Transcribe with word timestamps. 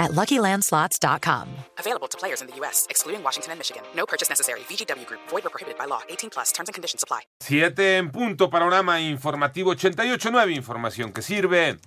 at 0.00 0.10
LuckyLandSlots.com. 0.12 1.48
Available 1.78 2.08
to 2.08 2.18
players 2.18 2.42
in 2.42 2.48
the 2.48 2.56
U.S., 2.60 2.86
excluding 2.90 3.22
Washington 3.22 3.52
and 3.52 3.60
Michigan. 3.60 3.84
No 3.94 4.04
purchase 4.06 4.28
necessary. 4.28 4.62
VGW 4.68 5.06
Group. 5.06 5.20
Void 5.30 5.46
or 5.46 5.50
prohibited 5.50 5.78
by 5.78 5.86
law. 5.86 6.00
18 6.08 6.30
plus. 6.30 6.50
Terms 6.52 6.68
and 6.68 6.74
conditions 6.74 7.04
apply. 7.04 7.20
Siete 7.40 7.98
en 7.98 8.10
punto, 8.10 8.50
panorama 8.50 9.00
informativo 9.00 9.72
88.9, 9.74 10.56
información 10.56 11.12
que 11.12 11.22
sirve. 11.22 11.78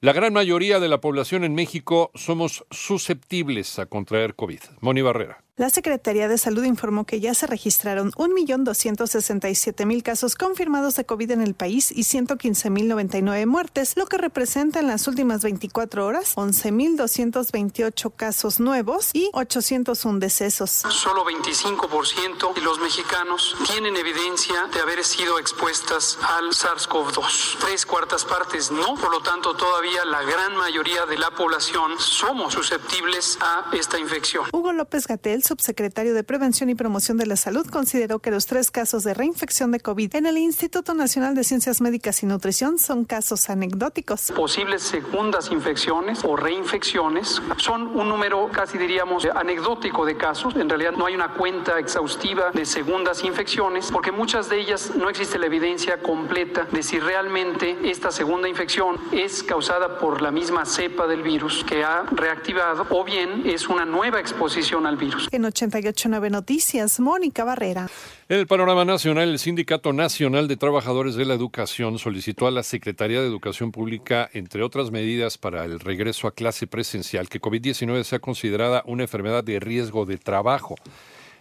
La 0.00 0.12
gran 0.12 0.34
mayoría 0.34 0.78
de 0.78 0.88
la 0.88 1.00
población 1.00 1.42
en 1.42 1.54
México 1.54 2.10
somos 2.14 2.66
susceptibles 2.70 3.78
a 3.78 3.86
contraer 3.86 4.34
COVID. 4.34 4.60
Moni 4.80 5.00
Barrera. 5.00 5.45
La 5.58 5.70
Secretaría 5.70 6.28
de 6.28 6.36
Salud 6.36 6.64
informó 6.64 7.06
que 7.06 7.18
ya 7.18 7.32
se 7.32 7.46
registraron 7.46 8.12
1.267.000 8.12 10.02
casos 10.02 10.34
confirmados 10.34 10.96
de 10.96 11.06
COVID 11.06 11.30
en 11.30 11.40
el 11.40 11.54
país 11.54 11.90
y 11.92 12.02
115.099 12.02 13.46
muertes, 13.46 13.96
lo 13.96 14.04
que 14.04 14.18
representa 14.18 14.80
en 14.80 14.86
las 14.86 15.08
últimas 15.08 15.42
24 15.42 16.04
horas 16.04 16.36
11.228 16.36 18.12
casos 18.14 18.60
nuevos 18.60 19.08
y 19.14 19.30
801 19.32 20.18
decesos. 20.18 20.68
Solo 20.70 21.24
25% 21.24 22.52
de 22.52 22.60
los 22.60 22.78
mexicanos 22.78 23.56
tienen 23.66 23.96
evidencia 23.96 24.68
de 24.74 24.80
haber 24.80 25.02
sido 25.04 25.38
expuestas 25.38 26.18
al 26.36 26.50
SARS-CoV-2. 26.50 27.60
Tres 27.60 27.86
cuartas 27.86 28.26
partes 28.26 28.70
no, 28.70 28.94
por 28.96 29.10
lo 29.10 29.22
tanto 29.22 29.56
todavía 29.56 30.04
la 30.04 30.20
gran 30.20 30.54
mayoría 30.54 31.06
de 31.06 31.16
la 31.16 31.30
población 31.30 31.92
somos 31.98 32.52
susceptibles 32.52 33.38
a 33.40 33.70
esta 33.72 33.98
infección. 33.98 34.44
Hugo 34.52 34.74
López 34.74 35.06
Gatel 35.06 35.45
subsecretario 35.46 36.12
de 36.12 36.24
Prevención 36.24 36.68
y 36.68 36.74
Promoción 36.74 37.16
de 37.16 37.26
la 37.26 37.36
Salud, 37.36 37.66
consideró 37.66 38.18
que 38.18 38.30
los 38.30 38.46
tres 38.46 38.70
casos 38.70 39.04
de 39.04 39.14
reinfección 39.14 39.70
de 39.70 39.80
COVID 39.80 40.16
en 40.16 40.26
el 40.26 40.38
Instituto 40.38 40.92
Nacional 40.92 41.34
de 41.34 41.44
Ciencias 41.44 41.80
Médicas 41.80 42.22
y 42.22 42.26
Nutrición 42.26 42.78
son 42.78 43.04
casos 43.04 43.48
anecdóticos. 43.48 44.32
Posibles 44.32 44.82
segundas 44.82 45.50
infecciones 45.50 46.24
o 46.24 46.36
reinfecciones 46.36 47.40
son 47.58 47.96
un 47.96 48.08
número 48.08 48.50
casi 48.52 48.76
diríamos 48.76 49.24
anecdótico 49.26 50.04
de 50.04 50.16
casos. 50.16 50.56
En 50.56 50.68
realidad 50.68 50.92
no 50.92 51.06
hay 51.06 51.14
una 51.14 51.34
cuenta 51.34 51.78
exhaustiva 51.78 52.50
de 52.50 52.66
segundas 52.66 53.22
infecciones 53.24 53.90
porque 53.92 54.12
muchas 54.12 54.48
de 54.48 54.58
ellas 54.60 54.92
no 54.96 55.08
existe 55.08 55.38
la 55.38 55.46
evidencia 55.46 56.02
completa 56.02 56.66
de 56.72 56.82
si 56.82 56.98
realmente 56.98 57.78
esta 57.84 58.10
segunda 58.10 58.48
infección 58.48 58.96
es 59.12 59.42
causada 59.42 59.98
por 59.98 60.22
la 60.22 60.30
misma 60.30 60.66
cepa 60.66 61.06
del 61.06 61.22
virus 61.22 61.64
que 61.64 61.84
ha 61.84 62.02
reactivado 62.10 62.86
o 62.90 63.04
bien 63.04 63.42
es 63.44 63.68
una 63.68 63.84
nueva 63.84 64.18
exposición 64.20 64.86
al 64.86 64.96
virus. 64.96 65.28
En 65.36 65.44
889 65.44 66.30
Noticias, 66.30 66.98
Mónica 66.98 67.44
Barrera. 67.44 67.90
En 68.26 68.38
el 68.38 68.46
panorama 68.46 68.86
nacional, 68.86 69.28
el 69.28 69.38
Sindicato 69.38 69.92
Nacional 69.92 70.48
de 70.48 70.56
Trabajadores 70.56 71.14
de 71.14 71.26
la 71.26 71.34
Educación 71.34 71.98
solicitó 71.98 72.46
a 72.46 72.50
la 72.50 72.62
Secretaría 72.62 73.20
de 73.20 73.26
Educación 73.26 73.70
Pública, 73.70 74.30
entre 74.32 74.62
otras 74.62 74.90
medidas 74.90 75.36
para 75.36 75.66
el 75.66 75.78
regreso 75.78 76.26
a 76.26 76.32
clase 76.32 76.66
presencial, 76.66 77.28
que 77.28 77.38
COVID-19 77.38 78.02
sea 78.04 78.18
considerada 78.18 78.82
una 78.86 79.02
enfermedad 79.02 79.44
de 79.44 79.60
riesgo 79.60 80.06
de 80.06 80.16
trabajo. 80.16 80.76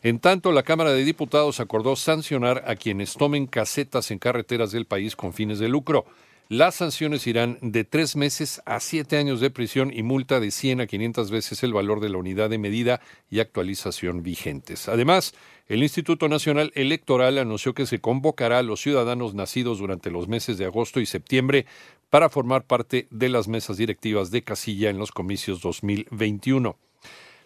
En 0.04 0.20
tanto, 0.20 0.52
la 0.52 0.64
Cámara 0.64 0.92
de 0.92 1.06
Diputados 1.06 1.62
acordó 1.62 1.96
sancionar 1.96 2.66
a 2.68 2.76
quienes 2.76 3.14
tomen 3.14 3.48
casetas 3.48 4.12
en 4.12 4.20
carreteras 4.20 4.74
del 4.74 4.84
país 4.84 5.16
con 5.16 5.32
fines 5.32 5.58
de 5.58 5.70
lucro. 5.70 6.04
Las 6.48 6.76
sanciones 6.76 7.26
irán 7.26 7.58
de 7.62 7.86
tres 7.86 8.16
meses 8.16 8.62
a 8.68 8.80
siete 8.80 9.18
años 9.18 9.40
de 9.40 9.50
prisión 9.50 9.92
y 9.92 10.04
multa 10.04 10.40
de 10.40 10.52
100 10.52 10.82
a 10.82 10.86
500 10.86 11.32
veces 11.32 11.64
el 11.64 11.74
valor 11.74 12.02
de 12.02 12.10
la 12.10 12.20
unidad 12.20 12.52
de 12.52 12.60
medida 12.60 13.02
y 13.32 13.40
actualización 13.40 14.22
vigentes. 14.22 14.88
Además, 14.88 15.34
el 15.68 15.82
Instituto 15.82 16.30
Nacional 16.30 16.72
Electoral 16.76 17.40
anunció 17.40 17.74
que 17.74 17.88
se 17.88 18.00
convocará 18.00 18.60
a 18.60 18.64
los 18.64 18.80
ciudadanos 18.80 19.34
nacidos 19.34 19.80
durante 19.80 20.12
los 20.12 20.28
meses 20.28 20.60
de 20.60 20.66
agosto 20.66 21.00
y 21.00 21.08
septiembre 21.08 21.66
para 22.12 22.30
formar 22.30 22.66
parte 22.66 23.08
de 23.10 23.30
las 23.30 23.48
mesas 23.48 23.78
directivas 23.78 24.30
de 24.30 24.44
casilla 24.44 24.92
en 24.92 25.00
los 25.00 25.12
comicios 25.12 25.62
2021. 25.62 26.78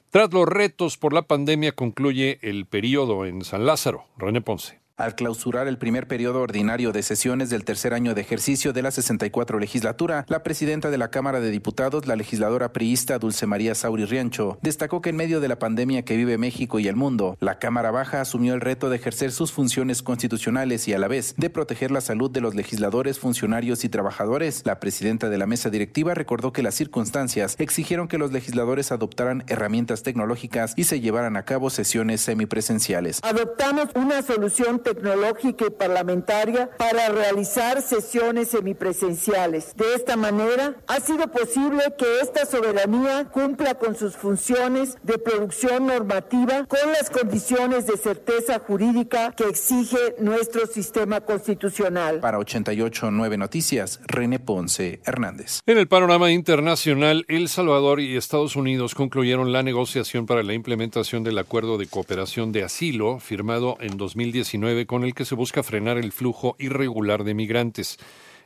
Tras 0.09 0.33
los 0.33 0.45
retos 0.45 0.97
por 0.97 1.13
la 1.13 1.21
pandemia 1.21 1.71
concluye 1.71 2.39
el 2.41 2.65
periodo 2.65 3.25
en 3.25 3.45
San 3.45 3.65
Lázaro. 3.65 4.07
René 4.17 4.41
Ponce. 4.41 4.79
Al 4.99 5.15
clausurar 5.15 5.69
el 5.69 5.77
primer 5.77 6.09
periodo 6.09 6.41
ordinario 6.41 6.91
de 6.91 7.03
sesiones 7.03 7.49
del 7.49 7.63
tercer 7.63 7.93
año 7.93 8.13
de 8.13 8.19
ejercicio 8.19 8.73
de 8.73 8.81
la 8.81 8.91
64 8.91 9.57
legislatura, 9.57 10.25
la 10.27 10.43
presidenta 10.43 10.89
de 10.89 10.97
la 10.97 11.09
Cámara 11.09 11.39
de 11.39 11.51
Diputados, 11.51 12.05
la 12.05 12.17
legisladora 12.17 12.73
priista 12.73 13.17
Dulce 13.17 13.45
María 13.45 13.75
Sauri 13.75 14.03
Riancho, 14.03 14.57
destacó 14.61 15.01
que 15.01 15.11
en 15.11 15.15
medio 15.15 15.39
de 15.39 15.47
la 15.47 15.57
pandemia 15.57 16.03
que 16.03 16.17
vive 16.17 16.37
México 16.37 16.79
y 16.79 16.89
el 16.89 16.97
mundo, 16.97 17.37
la 17.39 17.59
Cámara 17.59 17.91
Baja 17.91 18.19
asumió 18.19 18.53
el 18.53 18.59
reto 18.59 18.89
de 18.89 18.97
ejercer 18.97 19.31
sus 19.31 19.53
funciones 19.53 20.03
constitucionales 20.03 20.85
y 20.89 20.93
a 20.93 20.99
la 20.99 21.07
vez 21.07 21.33
de 21.37 21.49
proteger 21.49 21.91
la 21.91 22.01
salud 22.01 22.29
de 22.29 22.41
los 22.41 22.53
legisladores, 22.53 23.19
funcionarios 23.19 23.85
y 23.85 23.89
trabajadores. 23.89 24.63
La 24.65 24.81
presidenta 24.81 25.29
de 25.29 25.37
la 25.37 25.47
mesa 25.47 25.69
directiva 25.69 26.13
recordó 26.13 26.51
que 26.51 26.61
las 26.61 26.75
circunstancias 26.75 27.55
exigieron 27.57 28.09
que 28.09 28.17
los 28.17 28.33
legisladores 28.33 28.91
adoptaran 28.91 29.45
herramientas 29.47 30.03
tecnológicas 30.03 30.73
y 30.75 30.83
se 30.83 30.99
llevaran 30.99 31.37
a 31.37 31.45
cabo 31.45 31.69
sesiones 31.69 32.19
semipresenciales. 32.19 33.21
Adoptamos 33.23 33.87
una 33.95 34.21
solución 34.23 34.81
tecnológica 34.89 35.65
y 35.67 35.69
parlamentaria 35.69 36.69
para 36.77 37.09
realizar 37.09 37.81
sesiones 37.81 38.49
semipresenciales. 38.49 39.75
De 39.75 39.93
esta 39.93 40.15
manera, 40.15 40.75
ha 40.87 40.99
sido 40.99 41.27
posible 41.27 41.83
que 41.97 42.21
esta 42.21 42.45
soberanía 42.45 43.25
cumpla 43.25 43.75
con 43.75 43.95
sus 43.95 44.15
funciones 44.15 44.97
de 45.03 45.19
producción 45.19 45.85
normativa 45.85 46.65
con 46.65 46.91
las 46.91 47.09
condiciones 47.11 47.85
de 47.85 47.97
certeza 47.97 48.59
jurídica 48.59 49.33
que 49.35 49.43
exige 49.43 50.15
nuestro 50.19 50.65
sistema 50.65 51.21
constitucional. 51.21 52.19
Para 52.19 52.39
889 52.39 53.37
Noticias, 53.37 53.99
René 54.07 54.39
Ponce 54.39 55.01
Hernández. 55.05 55.61
En 55.67 55.77
el 55.77 55.87
panorama 55.87 56.31
internacional, 56.31 57.25
El 57.27 57.47
Salvador 57.47 57.99
y 57.99 58.17
Estados 58.17 58.55
Unidos 58.55 58.95
concluyeron 58.95 59.51
la 59.51 59.61
negociación 59.61 60.25
para 60.25 60.41
la 60.41 60.53
implementación 60.53 61.23
del 61.23 61.37
acuerdo 61.37 61.77
de 61.77 61.85
cooperación 61.85 62.51
de 62.51 62.63
asilo 62.63 63.19
firmado 63.19 63.77
en 63.79 63.97
2019 63.97 64.78
con 64.85 65.03
el 65.03 65.13
que 65.13 65.25
se 65.25 65.35
busca 65.35 65.63
frenar 65.63 65.97
el 65.97 66.11
flujo 66.11 66.55
irregular 66.59 67.23
de 67.23 67.33
migrantes. 67.33 67.97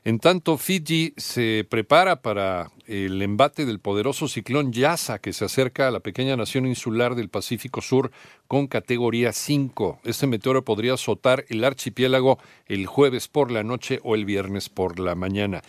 En 0.06 0.20
tanto, 0.20 0.58
Fiji 0.58 1.14
se 1.16 1.66
prepara 1.70 2.22
para 2.22 2.72
el 2.88 3.22
embate 3.22 3.66
del 3.66 3.80
poderoso 3.80 4.28
ciclón 4.28 4.74
Yasa 4.74 5.20
que 5.20 5.32
se 5.32 5.46
acerca 5.46 5.88
a 5.88 5.92
la 5.92 6.02
pequeña 6.02 6.36
nación 6.36 6.66
insular 6.66 7.16
del 7.16 7.30
Pacífico 7.30 7.82
Sur 7.82 8.12
con 8.50 8.68
categoría 8.68 9.32
5. 9.32 10.00
Este 10.04 10.28
meteoro 10.28 10.66
podría 10.66 10.96
azotar 10.96 11.46
el 11.48 11.64
archipiélago 11.64 12.38
el 12.66 12.86
jueves 12.86 13.30
por 13.30 13.50
la 13.50 13.64
noche 13.64 14.02
o 14.04 14.16
el 14.16 14.26
viernes 14.26 14.68
por 14.68 15.00
la 15.00 15.16
mañana. 15.16 15.62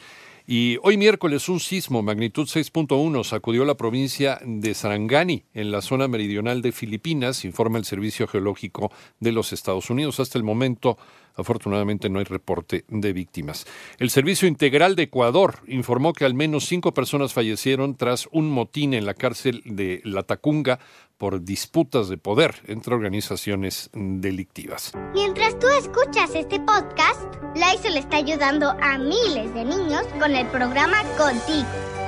Y 0.46 0.76
hoy 0.82 0.98
miércoles 0.98 1.48
un 1.48 1.58
sismo 1.58 2.02
magnitud 2.02 2.46
6.1 2.46 3.24
sacudió 3.24 3.64
la 3.64 3.76
provincia 3.76 4.38
de 4.44 4.74
Sarangani 4.74 5.44
en 5.54 5.70
la 5.70 5.80
zona 5.80 6.06
meridional 6.06 6.60
de 6.60 6.70
Filipinas, 6.70 7.46
informa 7.46 7.78
el 7.78 7.86
Servicio 7.86 8.26
Geológico 8.26 8.92
de 9.20 9.32
los 9.32 9.54
Estados 9.54 9.88
Unidos. 9.88 10.20
Hasta 10.20 10.36
el 10.36 10.44
momento, 10.44 10.98
afortunadamente, 11.34 12.08
no 12.08 12.18
hay 12.18 12.24
reporte 12.24 12.84
de 12.88 13.12
víctimas. 13.12 13.66
El 13.98 14.10
Servicio 14.10 14.48
Integral 14.48 14.96
de 14.96 15.04
Ecuador 15.04 15.60
informó 15.66 16.12
que 16.12 16.24
al 16.24 16.34
menos 16.34 16.64
cinco 16.66 16.94
personas 16.94 17.32
fallecieron 17.32 17.96
tras 17.96 18.28
un 18.32 18.50
motín 18.50 18.94
en 18.94 19.06
la 19.06 19.14
cárcel 19.14 19.62
de 19.64 20.00
La 20.04 20.22
Tacunga 20.22 20.78
por 21.18 21.42
disputas 21.42 22.08
de 22.08 22.18
poder 22.18 22.54
entre 22.66 22.94
organizaciones 22.94 23.90
delictivas. 23.92 24.92
Mientras 25.12 25.58
tú 25.58 25.66
escuchas 25.68 26.34
este 26.34 26.60
podcast, 26.60 27.22
Lysol 27.54 27.96
está 27.96 28.16
ayudando 28.16 28.70
a 28.80 28.98
miles 28.98 29.54
de 29.54 29.64
niños 29.64 30.06
con 30.18 30.34
el 30.34 30.46
programa 30.48 31.02
Contigo 31.16 31.83